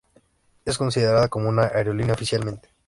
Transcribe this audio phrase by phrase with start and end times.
[0.65, 2.69] Es considerada como una aerolínea oficialmente.